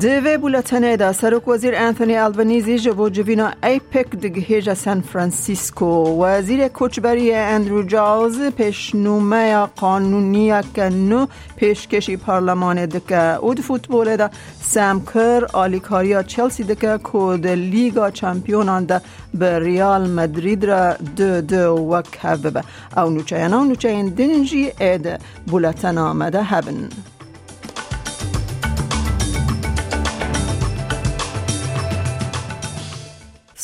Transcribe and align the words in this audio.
دوی 0.00 0.36
بولتنه 0.36 0.96
دا 0.96 1.12
سرک 1.12 1.48
وزیر 1.48 1.74
انتونی 1.74 2.16
البنیزی 2.16 2.78
جبو 2.78 3.08
جوینا 3.08 3.52
ایپک 3.62 4.10
دگهیج 4.10 4.72
سان 4.74 5.00
فرانسیسکو 5.00 5.86
وزیر 6.22 6.68
کوچبری 6.68 7.34
اندرو 7.34 7.82
جاوز 7.82 8.40
پیشنومه 8.40 9.66
قانونی 9.66 10.62
کنو 10.76 11.26
پیشکشی 11.56 12.16
پارلمان 12.16 12.86
دکه 12.86 13.16
اود 13.16 13.60
فوتبول 13.60 14.16
دا 14.16 14.30
سمکر 14.62 15.46
آلیکاریا 15.52 16.22
چلسی 16.22 16.64
دکه 16.64 16.98
کود 16.98 17.46
لیگا 17.46 18.10
چمپیونان 18.10 18.84
دا 18.84 19.00
به 19.34 19.58
ریال 19.58 20.10
مدرید 20.10 20.64
را 20.64 20.94
دو 21.16 21.40
دو 21.40 21.74
وک 21.74 22.18
هبه 22.20 22.62
او 22.96 23.10
نوچه 23.10 23.36
او 23.36 23.64
نوچه 23.64 24.02
دنجی 24.02 24.72
اید 24.80 25.20
بولتن 25.46 25.98
آمده 25.98 26.42
هبن 26.42 26.88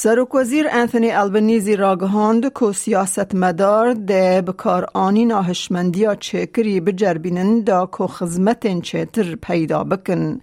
سرک 0.04 0.34
وزیر 0.34 0.66
انتونی 0.72 1.10
البنیزی 1.10 1.76
راگهاند 1.76 2.52
که 2.60 2.72
سیاست 2.72 3.34
مدار 3.34 3.92
ده 3.92 4.42
بکار 4.42 4.86
آنی 4.94 5.24
ناهشمندی 5.24 6.06
چکری 6.20 6.80
بجربینن 6.80 7.60
دا 7.60 7.86
که 7.98 8.06
خزمت 8.06 8.80
چتر 8.80 9.34
پیدا 9.34 9.84
بکن. 9.84 10.41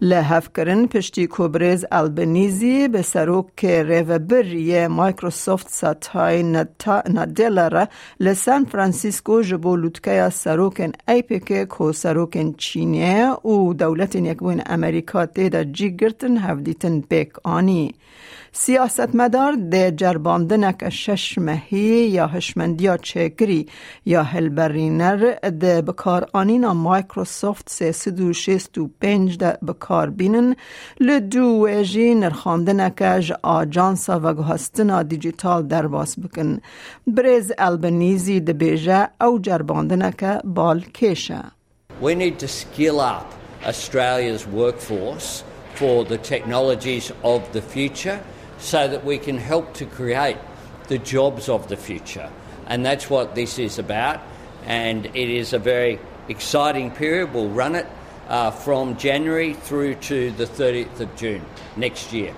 لحف 0.00 0.48
کرن 0.56 0.86
پشتی 0.86 1.26
کوبریز 1.26 1.84
البنیزی 1.92 2.88
به 2.88 3.02
سروک 3.02 3.64
ریوبر 3.64 4.46
یه 4.46 4.88
مایکروسافت 4.88 5.70
ساتای 5.70 6.42
ندلر 7.06 7.86
لسان 8.20 8.64
فرانسیسکو 8.64 9.42
جبو 9.42 9.76
لوتکیا 9.76 10.30
سروکن 10.30 10.92
ایپیک 11.08 11.68
کو 11.68 11.92
سروکن 11.92 12.52
چینیه 12.52 13.30
و 13.30 13.74
دولت 13.74 14.14
یکبوین 14.14 14.62
امریکا 14.66 15.26
تیدا 15.26 15.64
جی 15.64 15.96
گرتن 15.96 16.36
هفدیتن 16.36 17.00
بیک 17.00 17.32
آنی. 17.44 17.94
سیاست 18.54 19.14
مدار 19.14 19.52
ده 19.70 19.90
جرباندنک 19.90 20.88
شش 20.88 21.38
مهی 21.38 22.08
یا 22.08 22.26
هشمندیا 22.26 22.96
چکری 22.96 23.66
یا 24.06 24.22
هلبرینر 24.22 25.34
ده 25.60 25.82
بکار 25.82 26.28
آنینا 26.32 26.74
مایکروسافت 26.74 27.70
سی 27.70 27.92
سدو 27.92 28.32
شیست 28.32 28.78
و 28.78 28.90
پنج 29.00 29.38
ده 29.38 29.58
بکار 29.66 30.10
بینن 30.10 30.56
لدو 31.00 31.66
ویجی 31.66 32.14
نرخاندنک 32.14 33.02
آجانسا 33.42 34.20
و 34.20 34.34
گهستنا 34.34 35.02
دیجیتال 35.02 35.66
درواز 35.66 36.16
بکن. 36.16 36.60
بریز 37.06 37.52
البنیزی 37.58 38.40
ده 38.40 38.52
بیجه 38.52 39.08
او 39.20 39.38
جرباندنک 39.38 40.24
بال 40.44 40.80
کشه 40.80 41.42
We 42.02 42.14
need 42.14 42.38
to 42.38 42.48
skill 42.48 43.00
up 43.00 43.26
Australia's 43.64 44.46
workforce 44.46 45.44
for 45.74 46.04
the 46.04 46.18
technologies 46.18 47.12
of 47.22 47.40
the 47.52 47.62
future. 47.62 48.20
So 48.62 48.86
that 48.86 49.04
we 49.04 49.18
can 49.18 49.36
help 49.36 49.74
to 49.74 49.84
create 49.84 50.38
the 50.86 50.98
jobs 50.98 51.48
of 51.48 51.68
the 51.68 51.76
future. 51.76 52.30
And 52.66 52.86
that's 52.86 53.10
what 53.10 53.34
this 53.34 53.58
is 53.58 53.78
about. 53.78 54.20
And 54.64 55.06
it 55.06 55.28
is 55.28 55.52
a 55.52 55.58
very 55.58 55.98
exciting 56.28 56.92
period. 56.92 57.34
We'll 57.34 57.48
run 57.48 57.74
it 57.74 57.86
uh, 58.28 58.52
from 58.52 58.96
January 58.96 59.54
through 59.54 59.96
to 59.96 60.30
the 60.32 60.46
30th 60.46 61.00
of 61.00 61.16
June 61.16 61.44
next 61.76 62.12
year. 62.12 62.34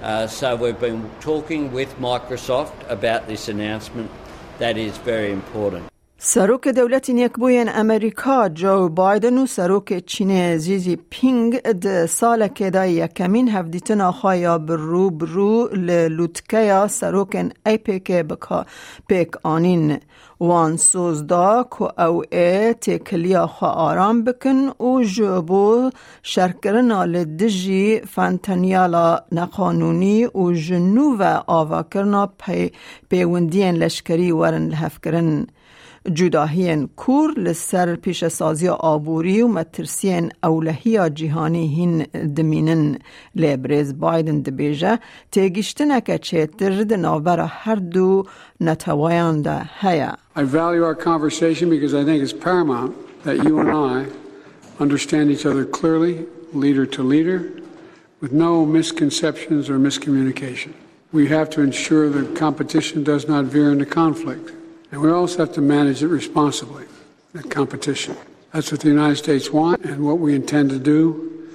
Uh, 0.00 0.26
so 0.26 0.54
we've 0.54 0.78
been 0.78 1.10
talking 1.20 1.72
with 1.72 1.98
Microsoft 1.98 2.88
about 2.88 3.26
this 3.26 3.48
announcement. 3.48 4.10
That 4.58 4.78
is 4.78 4.96
very 4.98 5.32
important. 5.32 5.93
سروک 6.26 6.68
دولت 6.68 7.10
بوین 7.38 7.68
امریکا 7.68 8.48
جو 8.48 8.88
بایدن 8.88 9.38
و 9.38 9.46
سروک 9.46 9.98
چین 10.06 10.56
زیزی 10.56 10.96
پینگ 11.10 11.60
ده 11.60 12.06
سال 12.06 12.48
که 12.48 12.70
دا 12.70 12.86
یکمین 12.86 13.48
هفدیتن 13.48 14.00
آخوایا 14.00 14.58
برو 14.58 15.10
برو 15.10 15.68
للوتکیا 15.68 16.88
سروکن 16.88 17.48
ای 17.66 17.78
پیک 17.78 18.12
بکا 18.12 18.66
پیک 19.08 19.28
آنین 19.42 19.98
وان 20.40 20.76
سوز 20.76 21.26
دا 21.26 21.66
که 21.78 22.00
او 22.00 22.24
ای 22.32 22.74
تکلیا 22.74 23.46
خوا 23.46 23.68
آرام 23.68 24.24
بکن 24.24 24.68
و 24.80 25.04
جبو 25.04 25.90
شرکرنا 26.22 27.04
لدجی 27.04 28.00
فانتنیالا 28.00 29.18
نقانونی 29.32 30.26
و 30.26 30.52
جنو 30.52 31.16
و 31.18 31.40
آواکرنا 31.46 32.26
پی 32.26 32.72
پیوندین 33.08 33.74
لشکری 33.74 34.30
ورن 34.30 34.68
لحف 34.68 34.98
کرن. 35.00 35.46
جداهین 36.13 36.89
کور 36.95 37.39
لسر 37.39 37.95
پیش 37.95 38.27
سازی 38.27 38.67
آبوری 38.67 39.41
و 39.41 39.47
مترسین 39.47 40.31
اولهی 40.43 41.09
جهانی 41.09 41.67
هین 41.67 42.03
دمینن 42.35 42.97
لیبریز 43.35 43.99
بایدن 43.99 44.39
دبیجه 44.39 44.99
تیگیشتنه 45.31 46.01
که 46.01 46.17
چیتر 46.17 46.83
دنابر 46.83 47.39
هر 47.39 47.75
دو 47.75 48.23
نتوایان 48.61 49.41
ده 49.41 49.61
هیا 49.79 50.17
I 50.35 50.43
value 50.43 50.83
our 50.83 50.95
conversation 50.95 51.69
because 51.69 51.93
I 51.93 52.03
think 52.05 52.23
it's 52.23 52.33
paramount 52.33 52.93
that 53.23 53.43
you 53.43 53.59
and 53.59 53.69
I 53.69 54.05
understand 54.79 55.31
each 55.31 55.45
other 55.45 55.65
clearly, 55.65 56.25
leader 56.53 56.85
to 56.85 57.03
leader, 57.03 57.39
with 58.21 58.31
no 58.31 58.65
misconceptions 58.65 59.69
or 59.69 59.77
miscommunication. 59.79 60.73
We 61.11 61.27
have 61.27 61.49
to 61.51 61.61
ensure 61.61 62.09
that 62.09 62.35
competition 62.35 63.03
does 63.03 63.27
not 63.27 63.45
veer 63.45 63.71
into 63.71 63.85
conflict. 63.85 64.51
And 64.94 65.02
we 65.02 65.10
also 65.10 65.38
have 65.38 65.52
to 65.54 65.60
manage 65.60 66.04
it 66.04 66.06
responsibly, 66.06 66.84
that 67.32 67.50
competition. 67.50 68.16
That's 68.52 68.70
what 68.70 68.80
the 68.80 68.90
United 68.90 69.16
States 69.16 69.50
wants 69.50 69.84
and 69.84 70.06
what 70.06 70.20
we 70.20 70.36
intend 70.36 70.70
to 70.70 70.78
do. 70.78 71.48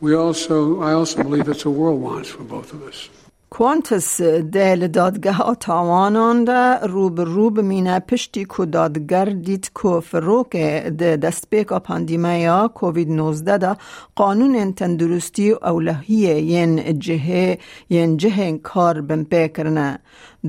We 0.00 0.14
also, 0.14 0.80
I 0.80 0.94
also 0.94 1.22
believe 1.22 1.44
that's 1.44 1.66
what 1.66 1.74
the 1.74 1.78
world 1.78 2.00
wants 2.00 2.30
for 2.30 2.42
both 2.42 2.72
of 2.72 2.82
us. 2.84 3.10
کوانتس 3.58 4.20
دل 4.52 4.86
دادگاه 4.86 5.56
تاوانان 5.60 6.44
ده 6.44 6.78
روب 6.86 7.20
روب 7.20 7.60
مینه 7.60 7.98
پشتی 7.98 8.44
کو 8.44 8.64
دادگر 8.64 9.24
دید 9.24 9.70
کو 9.74 10.00
فروک 10.00 10.56
ده 10.98 11.32
پیکا 11.50 11.78
پاندیمیا 11.78 12.68
کووید 12.74 13.10
19 13.10 13.58
ده 13.58 13.76
قانون 14.16 14.72
تندرستی 14.72 15.50
اولهیه 15.52 16.42
ین 16.42 16.98
جهه 16.98 17.58
ین 17.90 18.16
جهه 18.16 18.58
کار 18.58 19.00
بم 19.00 19.24
پیکرنه 19.24 19.98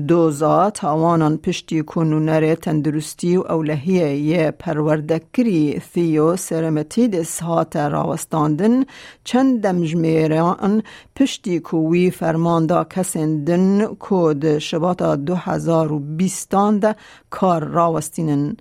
دوزا 0.06 0.70
تاوانان 0.70 1.36
پشتی 1.36 1.82
کنونر 1.82 2.54
تندرستی 2.54 3.36
و 3.36 3.40
اولهیه 3.40 4.16
یه 4.16 4.50
پروردکری 4.50 5.82
ثیو 5.94 6.36
سرمتیدس 6.36 7.40
هات 7.40 7.76
راوستاندن 7.76 8.84
چند 9.24 9.62
دمجمیران 9.62 10.82
پشتی 11.16 11.60
کووی 11.60 12.10
فرماندا 12.10 12.84
کسندن 12.98 13.86
کود 13.86 14.58
شباتا 14.58 15.16
دو 15.16 15.34
هزار 15.34 15.92
و 15.92 15.98
بیستان 15.98 16.94
کار 17.30 17.64
راوستینن. 17.64 18.56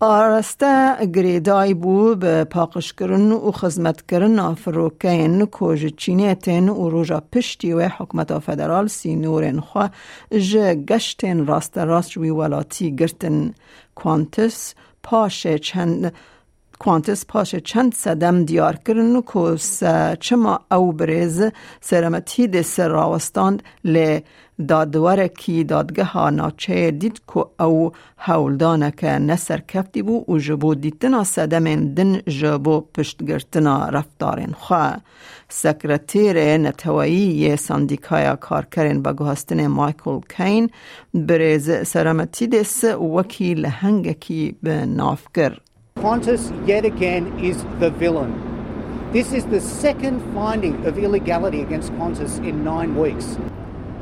آرسته 0.00 1.06
گریدای 1.06 1.74
بو 1.74 2.14
به 2.14 2.44
پاقش 2.44 2.92
کرن 2.92 3.32
و 3.32 3.52
خزمت 3.52 4.06
کرن 4.06 4.54
فروکین 4.54 5.46
کج 5.52 5.94
چینیتن 5.96 6.68
و 6.68 6.90
روژا 6.90 7.22
پشتی 7.32 7.72
و 7.72 7.88
حکمت 7.88 8.38
فدرال 8.38 8.86
سینورن 8.86 9.60
خوا 9.60 9.88
جه 10.30 10.74
گشتن 10.74 11.46
راست 11.46 11.78
راست 11.78 12.10
جوی 12.10 12.30
ولاتی 12.30 12.96
گرتن. 12.96 13.54
کوانتس 13.94 14.74
پاش 15.02 15.46
چند 15.46 16.12
کوانتس 16.78 17.26
پاش 17.26 17.54
چند 17.54 17.94
صدم 17.94 18.44
دیار 18.44 18.76
کرن 18.76 19.22
کس 19.34 19.82
چما 20.20 20.60
او 20.70 20.92
بریز 20.92 21.42
سرمتی 21.80 22.46
ده 22.46 22.62
سر 22.62 22.88
راوستاند 22.88 23.62
لی 23.84 24.22
دادواره 24.68 25.28
کی 25.28 25.64
دادگه 25.64 26.04
ها 26.04 26.30
ناچه 26.30 26.90
دید 26.90 27.20
که 27.34 27.46
او 27.62 27.92
حولدانه 28.16 28.90
که 28.90 29.06
نسر 29.06 29.62
کفتی 29.68 30.02
بو 30.02 30.24
و 30.28 30.38
جبو 30.38 30.74
دیتنا 30.74 31.24
صدم 31.24 31.94
دن 31.94 32.20
جبو 32.20 32.80
پشت 32.94 33.22
گرتنا 33.22 33.88
رفتارن 33.88 34.52
خواه 34.52 34.96
سکرتیر 35.48 36.56
نتوایی 36.56 37.56
ساندیکای 37.56 38.36
کارکرین 38.40 39.02
با 39.02 39.12
گوهستن 39.12 39.66
مایکل 39.66 40.20
کین 40.36 40.70
بریز 41.14 41.70
سرمتی 41.70 42.46
دس 42.46 42.84
وکیل 42.84 43.66
هنگکی 43.66 44.56
به 44.62 44.86
نافگر 44.86 45.58
Qantas, 46.06 46.52
yet 46.68 46.84
again, 46.84 47.36
is 47.40 47.64
the 47.80 47.90
villain. 47.90 49.10
This 49.10 49.32
is 49.32 49.44
the 49.46 49.60
second 49.60 50.20
finding 50.32 50.86
of 50.86 50.98
illegality 50.98 51.62
against 51.62 51.90
Qantas 51.94 52.38
in 52.46 52.62
nine 52.62 52.94
weeks. 52.94 53.36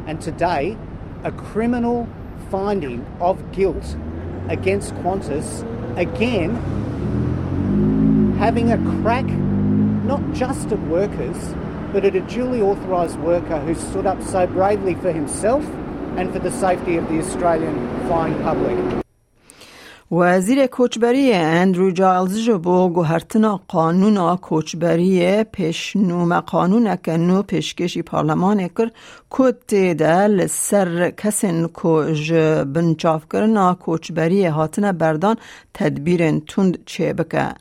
And 0.07 0.21
today, 0.21 0.77
a 1.23 1.33
criminal 1.33 2.07
finding 2.51 3.07
of 3.21 3.53
guilt 3.53 3.97
against 4.51 4.93
Qantas, 4.97 5.65
again, 5.97 6.57
having 8.39 8.71
a 8.71 8.77
crack 9.01 9.25
not 9.25 10.21
just 10.35 10.73
at 10.73 10.81
workers, 10.89 11.55
but 11.91 12.05
at 12.05 12.15
a 12.15 12.21
duly 12.21 12.61
authorised 12.61 13.19
worker 13.21 13.59
who 13.61 13.75
stood 13.75 14.05
up 14.05 14.23
so 14.23 14.47
bravely 14.47 14.95
for 14.97 15.11
himself 15.11 15.65
and 16.19 16.31
for 16.35 16.39
the 16.39 16.51
safety 16.51 16.97
of 16.99 17.09
the 17.09 17.19
Australian 17.19 17.75
flying 18.07 18.39
public. 18.43 19.04
وزیر 20.17 20.67
کوچبری 20.67 21.33
اندرو 21.35 21.91
جایلز 21.91 22.39
جو 22.39 22.59
بو 22.59 22.89
گوهرتنا 22.89 23.61
قانون 23.69 24.37
کوچبری 24.37 25.45
نوم 25.97 26.41
قانون 26.41 26.97
که 26.97 27.17
نو 27.17 27.43
پیشکشی 27.43 28.03
پارلمان 28.03 28.69
کر 28.69 28.91
کت 29.31 29.75
ده 29.75 30.27
لسر 30.27 31.11
کسین 31.11 31.67
کو 31.67 32.03
بنچاف 32.75 33.25
کرنا 33.33 33.75
کوچبری 33.75 34.47
هاتنه 34.47 34.93
بردان 34.93 35.37
تدبیر 35.75 36.39
تند 36.41 36.79
چه 36.87 37.13
بکه. 37.13 37.55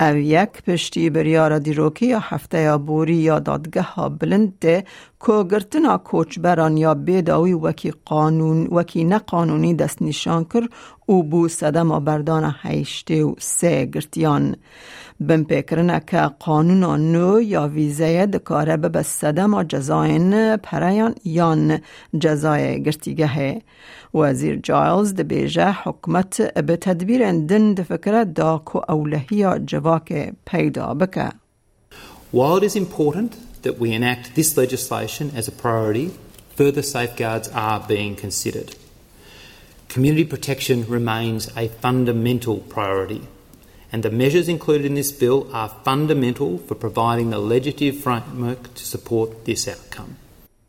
او 0.00 0.16
یک 0.16 0.62
پشتی 0.66 1.10
بریار 1.10 1.58
دیروکی 1.58 2.06
یا 2.06 2.18
هفته 2.22 2.60
یا 2.60 2.78
بوری 2.78 3.14
یا 3.14 3.38
دادگه 3.38 3.82
ها 3.82 4.08
بلند 4.08 4.58
ده 4.60 4.84
که 5.26 5.44
گرتنا 5.50 5.98
کوچ 5.98 6.38
بران 6.38 6.76
یا 6.76 6.94
بیداوی 6.94 7.52
وکی 7.52 7.92
قانون 8.04 8.66
وکی 8.66 9.04
نه 9.04 9.18
قانونی 9.18 9.74
دست 9.74 10.02
نشان 10.02 10.44
کر 10.44 10.68
او 11.06 11.22
بو 11.22 11.48
سدم 11.48 12.04
بردان 12.04 12.54
هیشته 12.62 13.24
و 13.24 13.34
سه 13.38 13.86
گرتیان. 13.86 14.56
بم 15.28 15.44
پیکرنه 15.44 16.00
که 16.06 16.30
قانون 16.38 17.12
نو 17.12 17.40
یا 17.40 17.68
ویزه 17.68 18.26
دکاره 18.26 18.76
به 18.76 19.02
سدم 19.02 19.62
جزاین 19.62 20.56
پریان 20.56 21.14
یان 21.24 21.80
جزای 22.20 22.82
گرتیگه 22.82 23.62
وزیر 24.14 24.56
جایلز 24.56 25.14
دبیجه 25.14 25.72
حکمت 25.72 26.54
به 26.54 26.76
تدبیر 26.76 27.32
دن 27.32 27.74
دفکره 27.74 28.24
دا 28.24 28.58
کو 28.58 28.80
اولهی 28.88 29.58
جواک 29.66 30.32
پیدا 30.46 30.94
بکه 30.94 31.30
While 32.32 32.56
it 32.58 32.62
is 32.62 32.76
important 32.76 33.32
that 33.62 33.78
we 33.78 33.92
enact 33.92 34.34
this 34.34 34.56
legislation 34.56 35.32
as 35.36 35.48
a 35.48 35.52
priority, 35.52 36.10
further 36.58 36.82
safeguards 36.82 37.48
are 37.48 37.80
being 37.88 38.14
considered. 38.14 38.70
Community 39.88 40.24
protection 40.24 40.86
remains 40.88 41.42
a 41.56 41.66
fundamental 41.82 42.58
priority, 42.74 43.22
and 43.92 44.02
the 44.02 44.10
measures 44.10 44.48
included 44.48 44.86
in 44.86 44.94
this 44.94 45.12
bill 45.12 45.48
are 45.52 45.70
fundamental 45.84 46.58
for 46.58 46.74
providing 46.74 47.30
the 47.30 47.38
legislative 47.38 47.96
framework 47.96 48.74
to 48.74 48.84
support 48.84 49.44
this 49.44 49.68
outcome. 49.68 50.16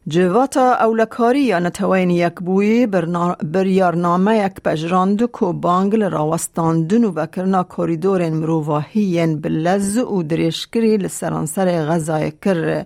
جواتا 0.08 0.74
اولکاری 0.74 1.42
یا 1.42 1.60
نتوین 1.60 2.10
یک 2.10 2.34
بوی 2.34 2.88
بریارنامه 3.44 4.38
یک 4.46 4.62
پجراند 4.66 5.24
کو 5.24 5.54
بانگل 5.54 6.10
راوستاندن 6.10 7.04
و 7.04 7.12
وکرنا 7.12 7.64
کوریدور 7.64 8.30
مروواهی 8.30 9.36
بلز 9.36 9.98
و 9.98 10.24
درشکری 10.24 10.98
لسرانسر 10.98 11.86
غذای 11.86 12.32
کر 12.32 12.86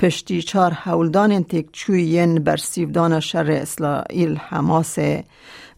پشتی 0.00 0.42
چار 0.42 0.72
حولدان 0.72 1.44
تک 1.44 1.66
چوین 1.72 2.34
برسیفدان 2.44 3.20
شر 3.20 3.50
اسرائیل 3.50 4.36
حماسه 4.36 5.24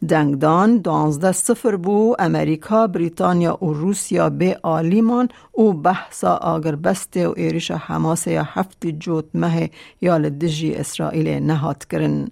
دنگدان 0.08 0.81
دانزده 0.81 1.32
صفر 1.32 1.76
بو 1.76 2.14
امریکا 2.19 2.87
بریتانیا 2.87 3.64
و 3.64 3.72
روسیا 3.72 4.31
به 4.31 4.58
آلیمان 4.62 5.28
و 5.58 5.72
بحثا 5.72 6.37
آگر 6.37 6.76
بسته 6.76 7.28
و 7.28 7.34
ایریش 7.37 7.70
حماسه 7.70 8.31
یا 8.31 8.43
هفت 8.43 8.87
جوت 8.87 9.25
مه 9.34 9.70
یا 10.00 10.16
لدجی 10.16 10.75
اسرائیل 10.75 11.28
نهات 11.28 11.84
کرن 11.84 12.28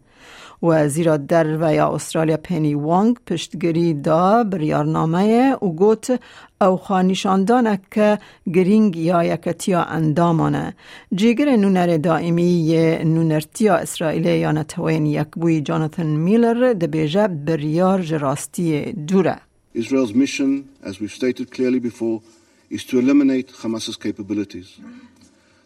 و 0.63 0.89
زیرا 0.89 1.17
در 1.17 1.57
و 1.61 1.75
یا 1.75 1.89
استرالیا 1.89 2.37
پنی 2.37 2.75
وانگ 2.75 3.17
پشتگری 3.27 3.95
دا 3.95 4.45
بریارنامه 4.45 5.53
و 5.53 5.69
گوت 5.73 6.21
او 6.61 6.77
خانیشاندانه 6.77 7.81
که 7.91 8.19
گرینگ 8.55 8.97
یا 8.97 9.25
یکتیا 9.25 9.83
اندامانه 9.83 10.75
جیگر 11.15 11.57
نونر 11.57 11.97
دائمی 11.97 12.79
نونرتیا 13.05 13.75
اسرائیل 13.75 14.27
یا 14.27 14.53
نتوین 14.53 15.07
یک 15.07 15.29
بوی 15.37 15.61
جانتن 15.61 16.07
میلر 16.07 16.73
دبیجه 16.73 17.29
بریار 17.29 18.03
جراستی 18.03 18.93
دوره 18.93 19.37
Israel's 19.73 20.15
mission, 20.15 20.69
as 20.83 21.01
we've 21.01 21.13
stated 21.13 21.53
clearly 21.53 21.79
before, 21.79 22.23
is 22.71 22.83
to 22.85 22.99
eliminate 22.99 23.53
Hamas's 23.63 23.97
capabilities. 23.97 24.81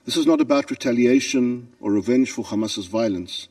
This 0.05 0.19
is 0.19 0.27
not 0.27 0.43
about 0.43 0.71
retaliation 0.71 1.69
or 1.81 1.91
revenge 1.91 2.31
for 2.31 2.45
Hamas's 2.45 2.87
violence. 2.87 3.49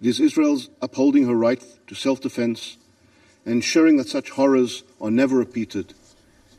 It 0.00 0.06
is 0.08 0.20
Israel's 0.20 0.68
upholding 0.82 1.26
her 1.26 1.34
right 1.34 1.62
to 1.86 1.94
self 1.94 2.20
defense 2.20 2.76
and 3.46 3.54
ensuring 3.54 3.96
that 3.98 4.08
such 4.08 4.30
horrors 4.30 4.82
are 5.00 5.10
never 5.10 5.36
repeated. 5.36 5.94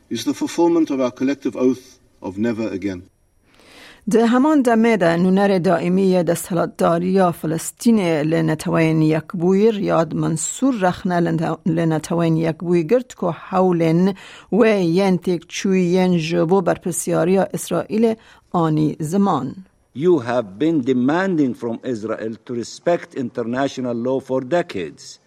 It 0.09 0.19
is 0.19 0.25
the 0.25 0.33
fulfillment 0.33 0.89
of 0.89 1.00
our 1.01 1.12
collective 1.12 1.56
oath 1.56 2.00
of 2.21 2.38
never 2.38 2.68
again. 2.69 3.09
ده 4.07 4.25
همان 4.25 4.62
دمه 4.62 4.97
ده 4.97 5.18
نونر 5.18 5.57
دائمی 5.57 6.24
دستالتداری 6.24 7.31
فلسطین 7.31 8.00
لنتوین 8.00 9.01
یک 9.01 9.24
بوی 9.33 9.71
ریاد 9.71 10.13
منصور 10.13 10.75
رخنه 10.75 11.19
لنتوین 11.65 12.38
یک 12.38 12.56
بوی 12.57 12.83
گرد 12.83 13.13
که 13.13 13.25
حولن 13.25 14.13
و 14.51 14.65
ین 14.81 15.18
تک 15.18 15.47
چوی 15.47 15.81
ین 15.81 16.18
جبو 16.18 16.62
بر 16.62 16.74
پسیاری 16.74 17.38
اسرائیل 17.38 18.15
آنی 18.51 18.95
زمان. 19.00 19.56
you 19.92 20.20
have 20.20 20.58
been 20.58 20.82
demanding 20.82 21.54
from 21.54 21.81
Israel 21.82 22.37
to 22.44 22.54
respect 22.54 23.14
international 23.14 23.94
law 23.94 24.20
for 24.20 24.40
decades, 24.40 25.19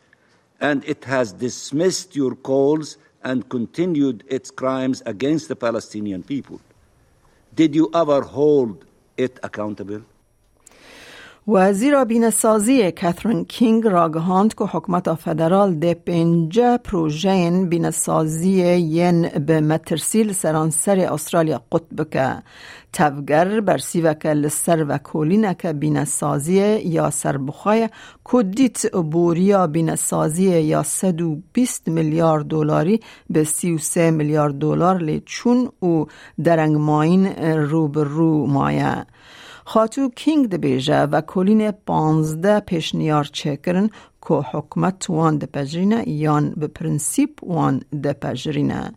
and 0.62 0.84
it 0.86 1.04
has 1.04 1.34
dismissed 1.34 2.16
your 2.16 2.36
calls 2.36 2.98
and 3.24 3.48
continued 3.50 4.24
its 4.28 4.52
crimes 4.52 5.04
against 5.06 5.50
the 5.50 5.56
Palestinian 5.56 6.24
people. 6.24 6.62
Did 7.54 7.76
you 7.76 7.90
ever 7.94 8.22
hold 8.22 8.86
it 9.18 9.38
accountable? 9.44 10.02
وزیر 11.48 12.04
بینسازی 12.04 12.92
کاترین 12.92 13.46
کینگ 13.46 13.88
را 13.88 14.10
گهاند 14.10 14.54
که 14.54 14.64
حکمت 14.64 15.14
فدرال 15.14 15.76
ده 15.76 15.94
پنج 15.94 16.60
پروژه 16.60 17.66
بینسازی 17.70 18.78
ین 18.78 19.30
به 19.30 19.62
مترسیل 19.62 20.32
سرانسر 20.32 21.00
استرالیا 21.00 21.62
قطب 21.72 22.10
که 22.10 22.44
تفگر 22.94 23.62
بر 23.62 23.78
سیوک 23.78 24.26
لسر 24.26 24.86
و 24.90 24.98
کولینک 24.98 25.66
بینسازی 25.66 26.78
یا 26.78 27.10
سربخای 27.10 27.90
کدیت 28.24 28.96
بوریا 28.96 29.68
بینسازی 29.68 30.62
یا 30.62 30.84
120 30.84 31.88
میلیارد 31.88 32.46
دلاری 32.46 33.00
به 33.30 33.44
33 33.44 34.12
میلیارد 34.12 34.54
دلار 34.54 34.98
لیچون 34.98 35.66
و 35.66 36.06
درنگ 36.44 36.76
ماین 36.76 37.26
رو 37.56 37.88
به 37.88 38.04
رو 38.04 38.48
مایه. 38.48 39.06
خاتو 39.66 40.10
کینگ 40.10 40.50
ده 40.50 40.58
بیجه 40.58 41.02
و 41.02 41.22
کلین 41.22 41.72
پانزده 41.72 42.60
پیشنیار 42.60 43.24
چکرن 43.24 43.90
که 44.28 44.34
حکمت 44.34 45.10
وان 45.10 45.38
ده 45.38 45.46
پجرینه 45.46 46.10
یان 46.10 46.54
به 46.58 46.68
پرنسیپ 46.68 47.44
وان 47.44 47.82
ده 48.04 48.14
پجرینه 48.14 48.94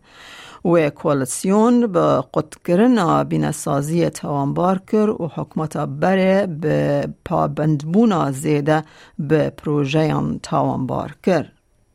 و 0.65 0.89
کوالسیون 0.89 1.87
به 1.87 2.23
قد 2.33 2.53
کرن 2.67 3.23
بینسازی 3.23 4.09
توانبار 4.09 4.81
کر 4.91 5.09
و 5.09 5.31
حکمت 5.35 5.77
بره 5.77 6.47
به 6.47 7.07
پابندبونا 7.25 8.31
زیده 8.31 8.83
به 9.19 9.49
پروژه 9.49 10.13
توانبار 10.43 11.15
کر. 11.23 11.45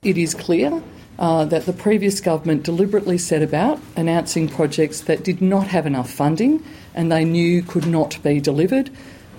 It 0.05 0.19
is 0.19 0.35
clear 0.35 0.73
uh, 1.19 1.45
that 1.45 1.65
the 1.67 1.73
previous 1.73 2.21
government 2.21 2.65
deliberately 2.65 3.19
set 3.19 3.43
about 3.51 3.79
announcing 3.97 4.49
projects 4.49 5.01
that 5.03 5.23
did 5.23 5.41
not 5.41 5.67
have 5.69 5.87
enough 5.87 6.11
funding 6.11 6.61
and 6.95 7.11
they 7.11 7.25
knew 7.25 7.63
could 7.63 7.87
not 7.87 8.23
be 8.23 8.41
delivered. 8.41 8.91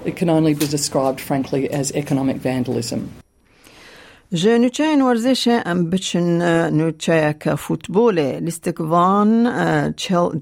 It 0.05 0.15
can 0.15 0.29
only 0.29 0.53
be 0.53 0.67
described, 0.67 1.22
frankly, 1.22 1.69
as 1.69 1.91
economic 1.93 2.38
vandalism. 2.38 3.23
جه 4.36 4.58
نوچه 4.58 5.04
ورزش 5.04 5.60
ام 5.66 5.90
بچن 5.90 6.70
نوچه 6.70 7.36
که 7.40 7.56
فوتبول 7.56 8.20
لیستگوان 8.20 9.48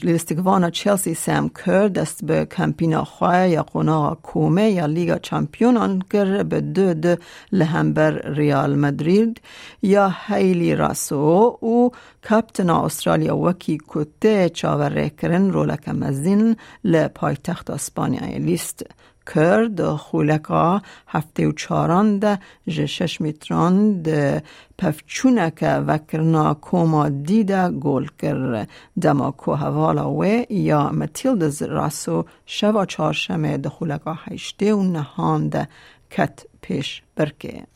لیستگوان 0.03 0.69
چلسی 0.69 1.13
سام 1.13 1.49
کر 1.49 1.87
دست 1.87 2.25
به 2.25 2.45
کمپینا 2.45 3.03
خواه 3.03 3.49
یا 3.49 3.63
قنا 3.63 4.17
کومه 4.23 4.71
یا 4.71 4.85
لیگا 4.85 5.17
چمپیونان 5.17 6.03
کر 6.11 6.43
به 6.43 6.61
دو 6.61 6.93
دو 6.93 7.15
لهمبر 7.51 8.11
ریال 8.11 8.75
مدرید 8.75 9.41
یا 9.81 10.13
هیلی 10.27 10.75
راسو 10.75 11.57
و 11.61 11.89
کپتن 12.29 12.69
استرالیا 12.69 13.37
وکی 13.37 13.77
کته 13.87 14.49
چاور 14.49 15.09
کرن 15.09 15.51
رولک 15.51 15.89
مزین 15.89 16.55
لپایتخت 16.83 17.69
اسپانیا 17.69 18.37
لیست 18.37 18.85
کرد 19.25 19.95
خولکا 19.95 20.81
هفته 21.07 21.47
و 21.47 21.51
چاران 21.51 22.19
ده 22.19 22.39
جشش 22.67 23.21
میتران 23.21 24.01
ده 24.01 24.43
پفچونه 24.77 25.51
که 25.51 25.67
وکرنا 25.67 26.53
کوما 26.53 27.09
دیده 27.09 27.69
گل 27.69 28.07
کر 28.19 28.67
دما 29.01 29.31
کو 29.31 29.53
هوالا 29.55 30.11
و 30.11 30.25
یا 30.49 30.89
متیلد 30.89 31.63
راسو 31.63 32.25
شوا 32.45 32.85
چارشمه 32.85 33.57
ده 33.57 33.69
خولکا 33.69 34.13
هشته 34.13 34.73
و 34.73 34.83
نهان 34.83 35.49
ده 35.49 35.67
کت 36.11 36.45
پیش 36.61 37.01
برکه. 37.15 37.70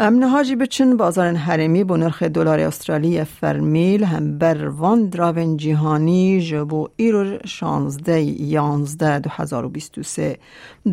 امنهاجی 0.00 0.56
بچن 0.56 0.96
بازار 0.96 1.34
حرمی 1.34 1.84
با 1.84 1.96
نرخ 1.96 2.22
دلار 2.22 2.60
استرالی 2.60 3.24
فرمیل 3.24 4.04
هم 4.04 4.38
بر 4.38 4.68
وان 4.68 5.08
دراون 5.08 5.56
جهانی 5.56 6.40
جبو 6.40 6.88
ایرو 6.96 7.38
16 7.46 8.22
11 8.22 9.18
2023 9.18 10.38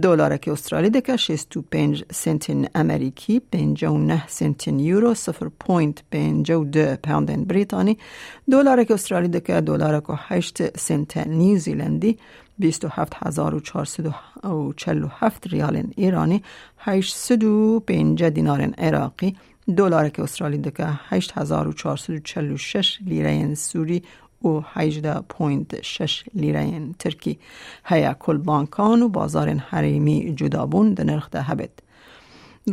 دلار 0.01 0.38
که 0.38 0.51
استرالی 0.51 0.89
دکه 0.89 1.17
65 1.17 2.03
سنتین 2.12 2.67
امریکی 2.75 3.39
59 3.39 4.27
سنتین 4.27 4.79
یورو 4.79 5.15
0.52 5.15 5.27
پوند 7.03 7.47
بریتانی. 7.47 7.97
دلار 8.51 8.83
که 8.83 8.93
استرالی 8.93 9.27
دکه 9.27 9.62
دلار 9.62 10.01
که 10.01 10.13
8 10.17 10.77
سنت 10.77 11.17
نیوزیلندی 11.17 12.17
27447 12.62 15.47
ریال 15.47 15.83
ایرانی 15.95 16.43
805 16.77 18.24
دینار 18.24 18.62
عراقی 18.62 19.35
دلار 19.77 20.09
که 20.09 20.24
استرالی 20.24 20.57
دکه 20.57 20.88
8446 21.09 23.00
لیره 23.05 23.55
سوری 23.55 24.03
و 24.43 24.62
18.6 24.62 26.12
لیره 26.33 26.81
ترکی. 27.00 27.39
هیا 27.85 28.13
کل 28.13 28.38
بانکان 28.38 29.01
و 29.01 29.09
بازار 29.09 29.50
حریمی 29.50 30.33
جدابون 30.35 30.93
در 30.93 31.03
نرخ 31.03 31.29
ده 31.29 31.41
هبت 31.41 31.69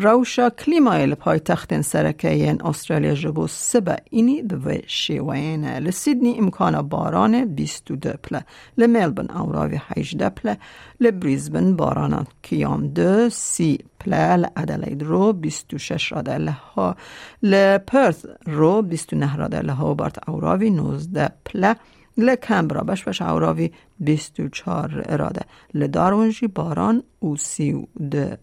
روشا 0.01 0.51
کلیمای 0.51 1.15
پای 1.15 1.39
تخت 1.39 1.81
سرکه 1.81 2.57
استرالیا 2.65 3.15
جبو 3.15 3.47
سبا 3.47 3.97
اینی 4.11 4.43
به 4.43 4.83
شیوین 4.87 5.65
لسیدنی 5.65 6.39
امکان 6.39 6.83
باران 6.83 7.45
22 7.45 8.13
پله 8.23 8.45
لملبن 8.79 9.31
اوراوی 9.31 9.81
18 9.97 10.29
پله 10.29 10.57
لبریزبن 11.01 11.77
باران 11.77 12.27
کیام 12.43 12.87
دو 12.87 13.29
سی 13.29 13.79
پله 14.01 14.37
لعدلید 14.37 15.03
رو 15.03 15.33
26 15.33 16.13
راده 16.13 16.39
لها 16.39 16.97
لپرث 17.43 18.27
رو 18.47 18.83
29 18.83 19.37
راده 19.37 19.61
لها 19.61 19.95
بارت 19.95 20.29
اوراوی 20.29 20.71
19 20.71 21.31
پله 21.45 21.77
لکمبرا 22.19 22.83
بش 22.83 23.05
بش 23.05 23.23
اوراوی 23.23 23.73
24 24.01 25.17
راده 25.17 25.43
لدارونجی 25.75 26.47
باران 26.47 27.03
او 27.19 27.37
سی 27.37 27.87
ده 28.11 28.39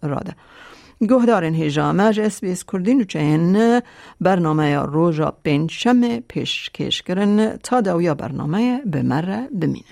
گهدارن 1.08 1.56
هجامه 1.56 2.04
اس 2.04 2.42
بی 2.42 2.52
اس 2.52 2.64
کردین 2.66 3.02
و 3.02 3.04
چهن 3.04 3.82
برنامه 4.22 4.76
روژا 4.76 5.34
پنجشم 5.46 6.20
پیش 6.20 6.70
کش 6.70 7.02
کرن 7.02 7.58
تا 7.58 7.82
دویا 7.82 8.16
برنامه 8.16 8.82
به 8.86 9.02
مره 9.02 9.48
بمینن. 9.62 9.84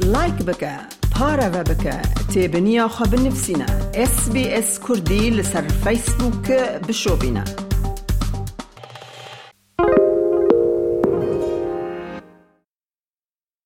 لایک 0.00 0.34
بکه 0.34 0.78
پارە 1.14 1.48
بکە 1.70 1.96
تێبنییا 2.32 2.86
خە 2.94 3.04
بنفسینە 3.12 3.68
SسBS 4.12 4.70
کوردی 4.84 5.24
لەسەر 5.38 5.66
فیسبوک 5.84 6.46
بشۆبینە. 6.86 7.63